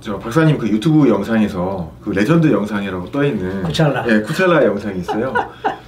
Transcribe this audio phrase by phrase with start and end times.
[0.00, 4.06] 저 박사님 그 유튜브 영상에서 그 레전드 영상이라고 떠 있는 쿠찰라.
[4.08, 5.34] 예, 쿠찰라 영상이 있어요.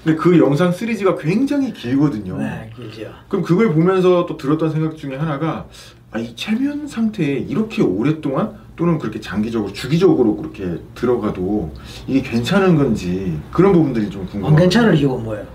[0.04, 2.36] 근데 그 영상 시리즈가 굉장히 길거든요.
[2.36, 3.10] 네, 길죠.
[3.28, 5.67] 그럼 그걸 보면서 또 들었던 생각 중에 하나가
[6.10, 11.73] 아, 이 최면 상태에 이렇게 오랫동안 또는 그렇게 장기적으로 주기적으로 그렇게 들어가도
[12.07, 14.57] 이게 괜찮은 건지 그런 부분들이 좀 안 궁금해요.
[14.57, 15.47] 괜찮을 이유가 뭐예요?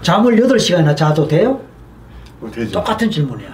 [0.00, 1.60] 잠을 8시간이나 자도 돼요?
[2.40, 2.70] 어, 되죠.
[2.70, 3.48] 똑같은 질문이야.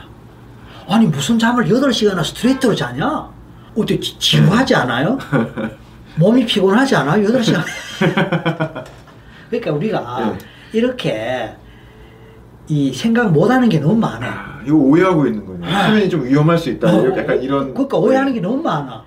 [0.88, 3.39] 아니 무슨 잠을 8시간이나 스트레이트로 자냐?
[3.76, 5.18] 어때 지- 지루하지 않아요?
[6.16, 7.26] 몸이 피곤하지 않아요?
[7.28, 7.62] 8시간.
[9.50, 10.38] 그러니까 우리가 네.
[10.72, 11.54] 이렇게
[12.68, 14.26] 이 생각 못하는 게 너무 많아.
[14.26, 15.70] 아, 이거 오해하고 있는 거네요.
[15.74, 15.86] 아.
[15.86, 16.88] 수면이 좀 위험할 수 있다.
[16.88, 17.72] 어, 약간 이런.
[17.74, 19.04] 그러니까 오해하는 게 너무 많아.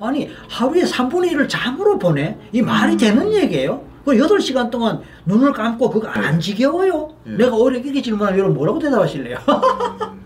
[0.00, 2.36] 아니 하루에 3분의 1을 잠으로 보내?
[2.52, 2.98] 이 말이 음.
[2.98, 3.82] 되는 얘기예요?
[4.04, 6.38] 그 8시간 동안 눈을 감고 그거 안 네.
[6.38, 7.08] 지겨워요?
[7.24, 7.36] 네.
[7.38, 9.38] 내가 오히려 이렇게 질문하면 여러분 뭐라고 대답하실래요?
[9.48, 10.20] 음,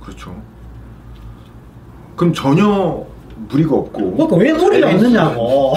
[0.00, 0.40] 그렇죠.
[2.16, 3.04] 그럼 전혀
[3.48, 4.12] 무리가 없고.
[4.12, 5.74] 그러니까 왜 무리가 있느냐고.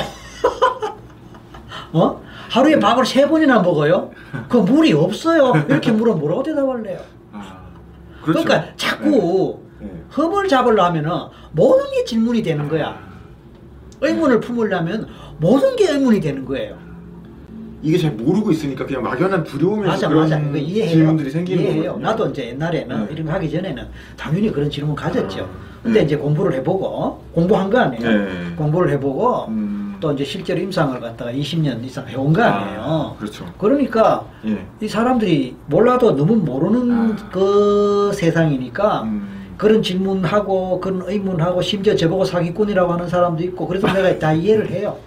[1.94, 2.22] 어?
[2.50, 4.12] 하루에 밥을 세 번이나 먹어요?
[4.48, 5.54] 그 무리 없어요.
[5.68, 7.00] 이렇게 물으면 뭐라고 대답할래요?
[7.34, 7.58] 아,
[8.22, 8.48] 그 그렇죠.
[8.48, 9.88] 러니까 자꾸 네.
[9.88, 10.04] 네.
[10.10, 11.12] 흠을 잡으려면은
[11.52, 12.98] 모든 게 질문이 되는 거야.
[14.02, 16.78] 의문을 품으려면 모든 게 의문이 되는 거예요.
[17.82, 20.38] 이게 잘 모르고 있으니까 그냥 막연한 두려움에서 맞아 그런 맞아.
[20.40, 20.90] 이해해요.
[20.90, 21.84] 질문들이 생기는 이해해요.
[21.94, 22.08] 거거든요.
[22.10, 23.14] 나도 이제 옛날에는 네.
[23.14, 23.84] 이런 거 하기 전에는
[24.18, 25.44] 당연히 그런 질문 가졌죠.
[25.44, 26.06] 아, 근데 네.
[26.06, 28.04] 이제 공부를 해보고 공부한 거 아니에요.
[28.04, 28.28] 네.
[28.58, 32.82] 공부를 해보고 음, 또 이제 실제로 임상을 갖다가 20년 이상 해온 거 아니에요.
[32.82, 33.46] 아, 그렇죠.
[33.58, 34.66] 그러니까 예.
[34.82, 37.30] 이 사람들이 몰라도 너무 모르는 아.
[37.32, 44.20] 그 세상이니까 음, 그런 질문하고 그런 의문하고 심지어 저보고 사기꾼이라고 하는 사람도 있고 그래서 내가
[44.20, 44.98] 다 이해를 해요.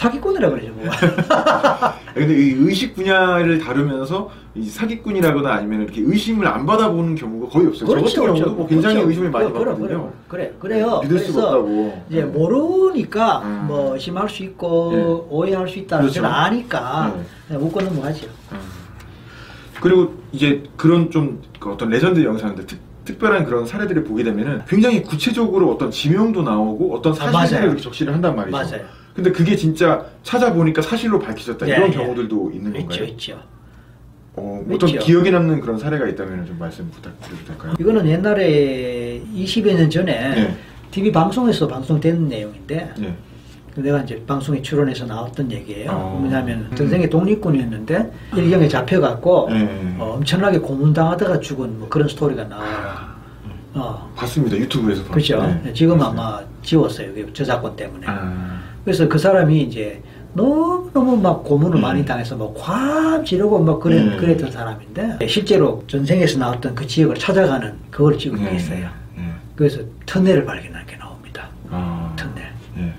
[0.00, 0.84] 사기꾼이라 그러죠 뭐.
[2.14, 7.86] 근데 이 의식 분야를 다루면서 이 사기꾼이라거나 아니면 이렇게 의심을 안 받아보는 경우가 거의 없어요.
[7.86, 9.08] 저 같은 경우도 뭐 굉장히 그렇죠.
[9.10, 10.12] 의심을 많이 그래, 받거든요.
[10.26, 11.00] 그래, 그래, 그래 요.
[11.02, 12.04] 믿을 수가 없다고.
[12.08, 13.64] 이제 모르니까 음.
[13.68, 15.34] 뭐 의심할 수 있고 예.
[15.34, 16.22] 오해할 수 있다는 그렇죠.
[16.22, 17.22] 걸 아니까 네.
[17.48, 18.26] 그냥 웃고 넘어가죠.
[18.52, 18.58] 음.
[19.82, 25.70] 그리고 이제 그런 좀그 어떤 레전드 영상들 특, 특별한 그런 사례들을 보게 되면은 굉장히 구체적으로
[25.70, 27.66] 어떤 지명도 나오고 어떤 아, 사실들을 맞아요.
[27.66, 28.56] 이렇게 적시를 한단 말이죠.
[28.56, 28.99] 맞아요.
[29.14, 31.96] 근데 그게 진짜 찾아보니까 사실로 밝혀졌다 예, 이런 예.
[31.96, 33.04] 경우들도 있는 있죠, 건가요?
[33.04, 33.38] 있죠.
[34.34, 35.00] 어, 어떤 있죠.
[35.00, 37.74] 기억에 남는 그런 사례가 있다면 좀 말씀 부탁드려도 될까요?
[37.78, 40.54] 이거는 옛날에 20여 년 전에 예.
[40.90, 43.14] TV 방송에서 방송된 내용인데 예.
[43.80, 45.90] 내가 이제 방송에 출연해서 나왔던 얘기예요.
[45.92, 46.20] 어.
[46.22, 46.76] 왜냐하면 음.
[46.76, 49.96] 전생에 독립군이었는데 일경에 잡혀갖고 예.
[49.98, 53.10] 어, 엄청나게 고문당하다가 죽은 뭐 그런 스토리가 나와요.
[53.74, 54.56] 어, 봤습니다.
[54.56, 55.38] 유튜브에서 그렇죠.
[55.38, 55.72] 봤어요.
[55.74, 56.04] 지금 네.
[56.04, 57.14] 아마 지웠어요.
[57.14, 58.06] 그 저작권 때문에.
[58.08, 60.02] 아, 그래서 그 사람이 이제
[60.32, 61.80] 너무너무 막 고문을 음.
[61.80, 64.16] 많이 당해서 뭐콱 지르고 막 그래, 음.
[64.16, 68.56] 그랬던 사람인데 실제로 전생에서 나왔던 그 지역을 찾아가는 그걸 찍은 게 예.
[68.56, 68.88] 있어요.
[69.18, 69.22] 예.
[69.56, 71.48] 그래서 터널을 발견한 게 나옵니다.
[71.70, 72.44] 아, 터널.
[72.78, 72.94] 예.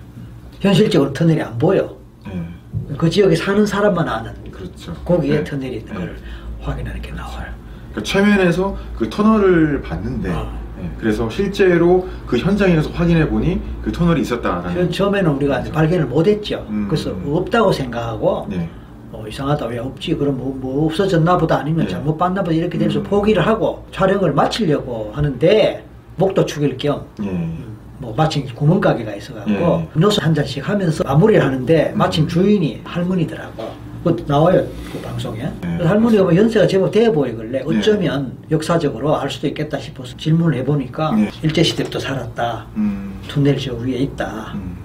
[0.60, 1.96] 현실적으로 터널이 안 보여.
[2.28, 2.96] 예.
[2.98, 4.94] 그 지역에 사는 사람만 아는 그렇죠.
[5.06, 5.44] 거기에 예.
[5.44, 5.98] 터널이 있는 예.
[5.98, 6.18] 걸
[6.60, 7.48] 확인하는 게 나와요.
[7.92, 10.61] 그러니까 최면에서 그 터널을 봤는데 아.
[10.84, 15.72] 예, 그래서 실제로 그 현장에 가서 확인해 보니 그 터널이 있었다라는 처- 처음에는 우리가 이제
[15.72, 16.66] 발견을 못했죠.
[16.70, 16.88] 음.
[16.90, 18.70] 그래서 없다고 생각하고 네.
[19.12, 21.92] 어, 이상하다 왜 없지 그럼 뭐, 뭐 없어졌나 보다 아니면 네.
[21.92, 23.04] 잘못 봤나 보다 이렇게 돼서 음.
[23.04, 25.84] 포기를 하고 촬영을 마치려고 하는데
[26.16, 27.50] 목도 축일 겸 예.
[27.98, 29.88] 뭐 마침 구멍가게가 있어갖고 예.
[29.94, 32.28] 노수 한 잔씩 하면서 마무리를 하는데 마침 음.
[32.28, 33.91] 주인이 할머니더라고.
[34.04, 35.42] 그 나와요 그 방송에.
[35.44, 35.78] 예.
[35.78, 41.16] 그 할머니가 뭐 연세가 제법 돼 보이길래 어쩌면 역사적으로 알 수도 있겠다 싶어서 질문을 해보니까
[41.20, 41.30] 예.
[41.44, 42.68] 일제 시대부터 살았다.
[42.76, 43.20] 음.
[43.28, 44.54] 투넬 저 위에 있다.
[44.56, 44.78] 음.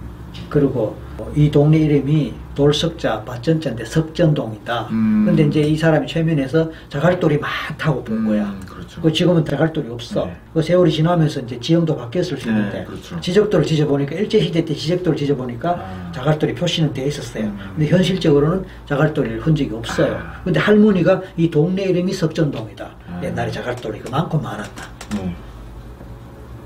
[0.49, 0.97] 그리고
[1.35, 4.89] 이 동네 이름이 돌석자 밭전자인데 석전동이다.
[4.91, 5.25] 음.
[5.27, 8.59] 근데 이제 이 사람이 최면에서 자갈돌이 많다고 본 음, 거야.
[8.67, 9.01] 그렇죠.
[9.03, 10.25] 그 지금은 자갈돌이 없어.
[10.25, 10.37] 네.
[10.55, 13.21] 그 세월이 지나면서 이제 지형도 바뀌었을 수 네, 있는데 그렇죠.
[13.21, 16.13] 지적도를 지져보니까 일제시대 때 지적도를 지져보니까 아.
[16.13, 17.45] 자갈돌이 표시는 돼 있었어요.
[17.45, 17.59] 음.
[17.77, 20.15] 근데 현실적으로는 자갈돌이 흔적이 없어요.
[20.17, 20.41] 아.
[20.43, 22.91] 근데 할머니가 이 동네 이름이 석전동이다.
[23.07, 23.21] 아.
[23.23, 24.89] 옛날에 자갈돌이가 많고 많았다.
[25.15, 25.37] 네.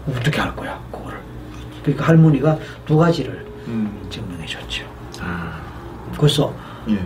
[0.09, 1.19] 어떻게 할 거야, 그거를.
[1.83, 4.07] 그러니까 할머니가 두 가지를 음.
[4.09, 4.85] 증명해 줬죠.
[5.21, 5.61] 아.
[6.19, 6.55] 그래서
[6.89, 6.99] 예.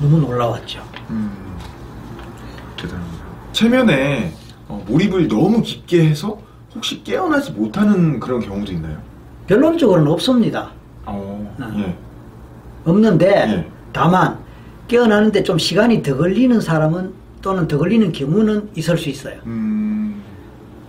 [0.00, 0.82] 너무 놀라웠죠.
[1.10, 1.30] 음.
[2.76, 3.24] 대단합니다.
[3.52, 4.32] 최면에
[4.68, 6.38] 어, 몰입을 너무 깊게 해서
[6.74, 8.98] 혹시 깨어나지 못하는 그런 경우도 있나요?
[9.46, 10.70] 결론적으로는 없습니다.
[11.06, 11.56] 어.
[11.58, 11.72] 아.
[11.78, 11.96] 예.
[12.84, 13.68] 없는데 예.
[13.92, 14.38] 다만
[14.86, 17.12] 깨어나는데 좀 시간이 더 걸리는 사람은
[17.42, 19.38] 또는 더 걸리는 경우는 있을 수 있어요.
[19.46, 20.22] 음.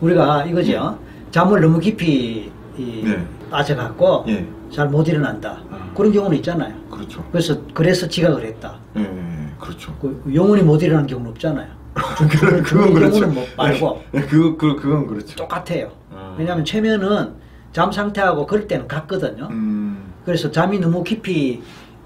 [0.01, 0.97] 우리가 이거죠.
[1.31, 3.25] 잠을 너무 깊이 이, 네.
[3.50, 4.48] 빠져갖고 예.
[4.72, 5.62] 잘못 일어난다.
[5.72, 5.92] 아.
[5.96, 6.74] 그런 경우는 있잖아요.
[6.90, 7.24] 그렇죠.
[7.31, 8.78] 그래서 그래서 지각을 했다.
[8.98, 9.01] 예.
[9.01, 9.50] 예.
[9.60, 9.94] 그렇죠.
[10.01, 11.68] 그 영원히 못 일어나는 경우는 없잖아요.
[12.30, 13.19] 그건, 그건 그렇죠.
[13.19, 15.36] 경우는 뭐 말고 네, 그거 그 그건 그렇죠.
[15.36, 15.92] 똑같아요.
[16.13, 16.36] 아.
[16.38, 17.34] 왜냐하면 최면은
[17.74, 19.48] 잠 상태하고 그럴 때는 같거든요.
[19.52, 20.13] 음.
[20.25, 21.62] 그래서 잠이 너무 깊이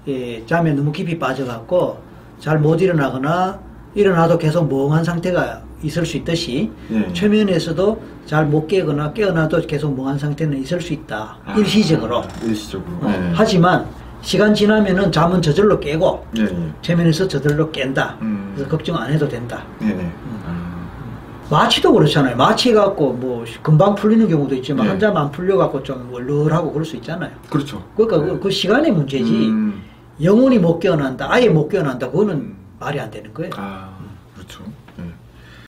[0.08, 1.98] 예, 잠에 너무 깊이 빠져갖고
[2.38, 3.60] 잘 못 일어나거나
[3.94, 7.12] 일어나도 계속 멍한 상태가 있을 수 있듯이 예.
[7.12, 11.36] 최면에서도 잘 못 깨거나 깨어나도 계속 멍한 상태는 있을 수 있다.
[11.44, 12.22] 아, 일시적으로.
[12.42, 12.96] 일시적으로.
[13.02, 13.30] 어, 네.
[13.34, 13.86] 하지만
[14.22, 16.48] 시간 지나면은 잠은 저절로 깨고 예, 예.
[16.80, 18.16] 최면에서 저절로 깬다.
[18.22, 18.52] 음.
[18.54, 19.62] 그래서 걱정 안 해도 된다.
[19.82, 20.10] 예, 예.
[20.46, 20.74] 아.
[21.50, 22.34] 마취도 그렇잖아요.
[22.36, 24.90] 마취 갖고 뭐 금방 풀리는 경우도 있지만 네.
[24.92, 27.30] 한잠 안 풀려 갖고 좀 얼얼하고 그럴 수 있잖아요.
[27.50, 27.84] 그렇죠.
[27.94, 29.82] 그러니까 그, 그 시간의 문제지 음.
[30.22, 33.50] 영원히 못 깨어난다, 아예 못 깨어난다, 그거는 말이 안 되는 거예요.
[33.56, 33.93] 아.